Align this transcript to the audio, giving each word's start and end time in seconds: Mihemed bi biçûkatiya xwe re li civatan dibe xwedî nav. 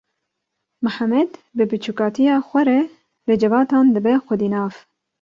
Mihemed 0.83 1.31
bi 1.55 1.63
biçûkatiya 1.71 2.35
xwe 2.47 2.61
re 2.67 2.79
li 3.27 3.35
civatan 3.41 3.85
dibe 3.95 4.13
xwedî 4.25 4.49
nav. 4.53 4.73